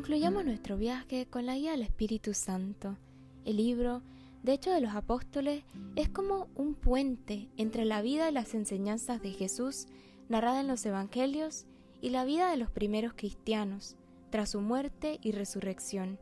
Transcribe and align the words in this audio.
Concluyamos 0.00 0.46
nuestro 0.46 0.78
viaje 0.78 1.26
con 1.26 1.44
la 1.44 1.56
guía 1.56 1.72
del 1.72 1.82
Espíritu 1.82 2.32
Santo. 2.32 2.96
El 3.44 3.58
libro, 3.58 4.00
de 4.42 4.54
hecho 4.54 4.70
de 4.70 4.80
los 4.80 4.94
apóstoles, 4.94 5.62
es 5.94 6.08
como 6.08 6.48
un 6.54 6.74
puente 6.74 7.50
entre 7.58 7.84
la 7.84 8.00
vida 8.00 8.30
y 8.30 8.32
las 8.32 8.54
enseñanzas 8.54 9.20
de 9.20 9.32
Jesús 9.32 9.88
narrada 10.30 10.62
en 10.62 10.68
los 10.68 10.86
Evangelios 10.86 11.66
y 12.00 12.08
la 12.08 12.24
vida 12.24 12.50
de 12.50 12.56
los 12.56 12.70
primeros 12.70 13.12
cristianos 13.12 13.96
tras 14.30 14.48
su 14.48 14.62
muerte 14.62 15.18
y 15.22 15.32
resurrección. 15.32 16.18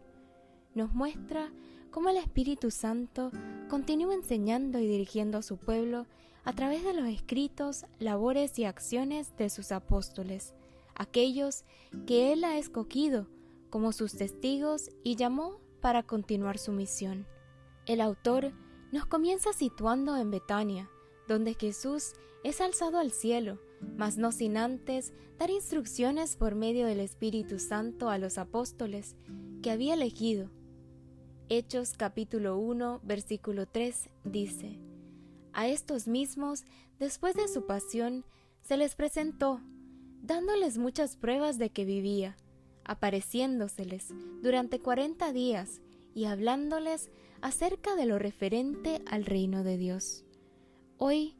Nos 0.74 0.92
muestra 0.92 1.52
cómo 1.92 2.08
el 2.08 2.16
Espíritu 2.16 2.72
Santo 2.72 3.30
continúa 3.70 4.12
enseñando 4.14 4.80
y 4.80 4.88
dirigiendo 4.88 5.38
a 5.38 5.42
su 5.42 5.56
pueblo 5.56 6.06
a 6.42 6.52
través 6.52 6.82
de 6.82 6.94
los 6.94 7.06
escritos, 7.06 7.86
labores 8.00 8.58
y 8.58 8.64
acciones 8.64 9.36
de 9.36 9.48
sus 9.48 9.70
apóstoles, 9.70 10.52
aquellos 10.96 11.62
que 12.08 12.32
Él 12.32 12.42
ha 12.42 12.58
escogido 12.58 13.28
como 13.70 13.92
sus 13.92 14.14
testigos 14.14 14.90
y 15.02 15.16
llamó 15.16 15.60
para 15.80 16.02
continuar 16.02 16.58
su 16.58 16.72
misión. 16.72 17.26
El 17.86 18.00
autor 18.00 18.52
nos 18.92 19.06
comienza 19.06 19.52
situando 19.52 20.16
en 20.16 20.30
Betania, 20.30 20.90
donde 21.26 21.54
Jesús 21.54 22.14
es 22.44 22.60
alzado 22.60 22.98
al 22.98 23.12
cielo, 23.12 23.58
mas 23.96 24.18
no 24.18 24.32
sin 24.32 24.56
antes 24.56 25.12
dar 25.38 25.50
instrucciones 25.50 26.36
por 26.36 26.54
medio 26.54 26.86
del 26.86 27.00
Espíritu 27.00 27.58
Santo 27.58 28.08
a 28.08 28.18
los 28.18 28.38
apóstoles 28.38 29.16
que 29.62 29.70
había 29.70 29.94
elegido. 29.94 30.50
Hechos 31.48 31.94
capítulo 31.96 32.58
1 32.58 33.00
versículo 33.02 33.66
3 33.66 34.10
dice, 34.24 34.78
A 35.52 35.68
estos 35.68 36.06
mismos, 36.08 36.64
después 36.98 37.34
de 37.34 37.48
su 37.48 37.66
pasión, 37.66 38.24
se 38.62 38.76
les 38.76 38.94
presentó, 38.94 39.60
dándoles 40.22 40.78
muchas 40.78 41.16
pruebas 41.16 41.58
de 41.58 41.70
que 41.70 41.84
vivía, 41.84 42.36
apareciéndoseles 42.88 44.08
durante 44.42 44.80
cuarenta 44.80 45.32
días 45.32 45.80
y 46.14 46.24
hablándoles 46.24 47.10
acerca 47.40 47.94
de 47.94 48.06
lo 48.06 48.18
referente 48.18 49.02
al 49.06 49.24
reino 49.24 49.62
de 49.62 49.76
Dios. 49.76 50.24
Hoy, 50.96 51.36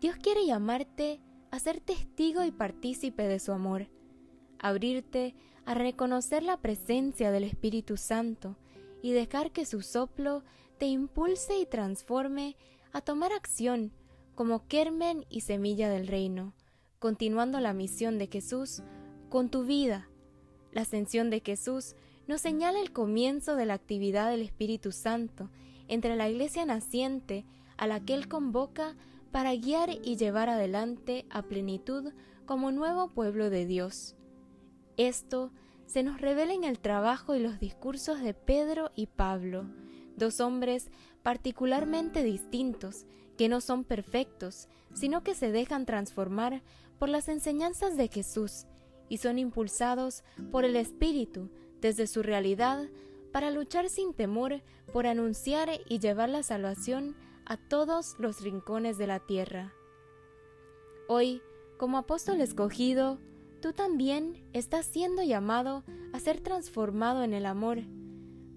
Dios 0.00 0.16
quiere 0.16 0.44
llamarte 0.44 1.20
a 1.50 1.58
ser 1.58 1.80
testigo 1.80 2.44
y 2.44 2.50
partícipe 2.50 3.26
de 3.26 3.38
su 3.38 3.52
amor, 3.52 3.88
abrirte 4.58 5.34
a 5.64 5.74
reconocer 5.74 6.42
la 6.42 6.58
presencia 6.58 7.30
del 7.30 7.44
Espíritu 7.44 7.96
Santo 7.96 8.56
y 9.00 9.12
dejar 9.12 9.52
que 9.52 9.64
su 9.64 9.80
soplo 9.80 10.44
te 10.78 10.86
impulse 10.86 11.58
y 11.58 11.66
transforme 11.66 12.56
a 12.92 13.00
tomar 13.00 13.32
acción 13.32 13.92
como 14.34 14.66
kermen 14.66 15.24
y 15.30 15.42
semilla 15.42 15.88
del 15.88 16.08
reino, 16.08 16.52
continuando 16.98 17.60
la 17.60 17.72
misión 17.72 18.18
de 18.18 18.26
Jesús 18.26 18.82
con 19.28 19.50
tu 19.50 19.64
vida 19.64 20.09
la 20.72 20.82
ascensión 20.82 21.30
de 21.30 21.40
Jesús 21.40 21.94
nos 22.26 22.40
señala 22.40 22.80
el 22.80 22.92
comienzo 22.92 23.56
de 23.56 23.66
la 23.66 23.74
actividad 23.74 24.30
del 24.30 24.42
Espíritu 24.42 24.92
Santo 24.92 25.50
entre 25.88 26.16
la 26.16 26.28
iglesia 26.28 26.64
naciente 26.64 27.44
a 27.76 27.86
la 27.86 28.00
que 28.00 28.14
Él 28.14 28.28
convoca 28.28 28.94
para 29.32 29.54
guiar 29.54 29.90
y 29.90 30.16
llevar 30.16 30.48
adelante 30.48 31.26
a 31.30 31.42
plenitud 31.42 32.12
como 32.46 32.70
nuevo 32.70 33.08
pueblo 33.08 33.50
de 33.50 33.66
Dios. 33.66 34.14
Esto 34.96 35.50
se 35.86 36.02
nos 36.02 36.20
revela 36.20 36.52
en 36.52 36.64
el 36.64 36.78
trabajo 36.78 37.34
y 37.34 37.40
los 37.40 37.58
discursos 37.58 38.20
de 38.20 38.34
Pedro 38.34 38.92
y 38.94 39.06
Pablo, 39.06 39.64
dos 40.16 40.40
hombres 40.40 40.90
particularmente 41.22 42.22
distintos, 42.22 43.06
que 43.36 43.48
no 43.48 43.60
son 43.60 43.84
perfectos, 43.84 44.68
sino 44.92 45.22
que 45.22 45.34
se 45.34 45.50
dejan 45.50 45.86
transformar 45.86 46.62
por 46.98 47.08
las 47.08 47.28
enseñanzas 47.28 47.96
de 47.96 48.08
Jesús 48.08 48.66
y 49.10 49.18
son 49.18 49.38
impulsados 49.38 50.24
por 50.50 50.64
el 50.64 50.76
Espíritu 50.76 51.50
desde 51.82 52.06
su 52.06 52.22
realidad 52.22 52.88
para 53.32 53.50
luchar 53.50 53.90
sin 53.90 54.14
temor 54.14 54.62
por 54.92 55.06
anunciar 55.06 55.68
y 55.88 55.98
llevar 55.98 56.30
la 56.30 56.42
salvación 56.42 57.16
a 57.44 57.56
todos 57.56 58.14
los 58.18 58.40
rincones 58.40 58.96
de 58.96 59.06
la 59.06 59.18
tierra. 59.20 59.74
Hoy, 61.08 61.42
como 61.76 61.98
apóstol 61.98 62.40
escogido, 62.40 63.18
tú 63.60 63.72
también 63.72 64.48
estás 64.52 64.86
siendo 64.86 65.22
llamado 65.22 65.84
a 66.12 66.20
ser 66.20 66.40
transformado 66.40 67.24
en 67.24 67.34
el 67.34 67.46
amor, 67.46 67.78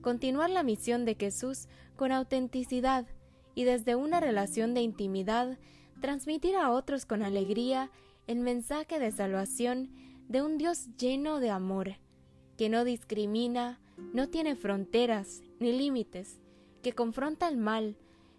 continuar 0.02 0.52
la 0.52 0.64
misión 0.64 1.04
de 1.04 1.16
Jesús 1.16 1.68
con 1.96 2.12
autenticidad 2.12 3.08
y 3.56 3.64
desde 3.64 3.96
una 3.96 4.20
relación 4.20 4.74
de 4.74 4.82
intimidad 4.82 5.58
transmitir 6.00 6.56
a 6.56 6.70
otros 6.70 7.06
con 7.06 7.24
alegría 7.24 7.90
el 8.28 8.40
mensaje 8.40 9.00
de 9.00 9.12
salvación 9.12 9.90
de 10.34 10.42
un 10.42 10.58
Dios 10.58 10.88
lleno 10.98 11.40
de 11.40 11.52
amor, 11.52 11.92
que 12.58 12.68
no 12.68 12.86
discrimina, 12.86 13.80
no 14.16 14.30
tiene 14.30 14.56
fronteras 14.56 15.44
ni 15.60 15.72
límites, 15.74 16.40
que 16.82 16.94
confronta 16.94 17.48
el 17.48 17.56
mal, 17.56 17.98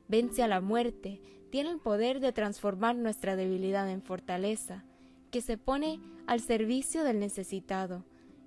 vence 0.09 0.43
a 0.43 0.49
la 0.49 0.61
muerte, 0.61 1.23
tiene 1.53 1.71
el 1.71 1.79
poder 1.79 2.19
de 2.19 2.33
transformar 2.33 2.97
nuestra 2.97 3.37
debilidad 3.37 3.89
en 3.89 4.03
fortaleza, 4.03 4.83
que 5.31 5.41
se 5.41 5.57
pone 5.57 6.01
al 6.27 6.41
servicio 6.41 7.05
del 7.05 7.21
necesitado, 7.21 8.05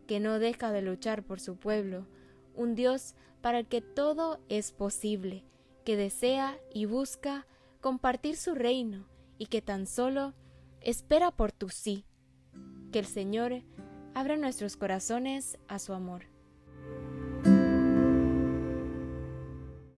que 0.08 0.20
no 0.20 0.40
deja 0.40 0.74
de 0.74 0.82
luchar 0.82 1.24
por 1.24 1.40
su 1.40 1.56
pueblo, 1.56 2.06
un 2.54 2.76
Dios 2.76 3.16
para 3.40 3.60
el 3.60 3.68
que 3.68 3.80
todo 3.80 4.42
es 4.50 4.74
posible, 4.74 5.46
que 5.86 5.96
desea 5.96 6.60
y 6.74 6.84
busca 6.84 7.48
compartir 7.80 8.36
su 8.36 8.56
reino 8.56 9.08
y 9.38 9.46
que 9.46 9.62
tan 9.62 9.88
solo 9.88 10.34
espera 10.82 11.32
por 11.32 11.54
tu 11.54 11.70
sí. 11.70 12.04
Que 12.98 13.02
el 13.02 13.06
Señor 13.06 13.62
abra 14.16 14.38
nuestros 14.38 14.76
corazones 14.76 15.60
a 15.68 15.78
su 15.78 15.94
amor. 15.94 16.24